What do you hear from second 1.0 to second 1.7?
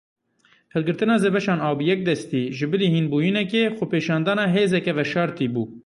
zebeşan a